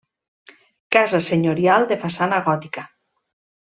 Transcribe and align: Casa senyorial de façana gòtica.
Casa 0.95 1.21
senyorial 1.27 1.87
de 1.95 2.01
façana 2.07 2.43
gòtica. 2.51 2.91